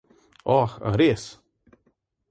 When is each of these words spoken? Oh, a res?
Oh, 0.55 0.71
a 0.89 0.91
res? 0.99 1.23